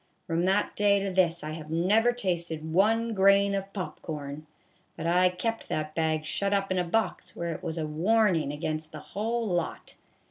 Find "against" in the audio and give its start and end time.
8.51-8.91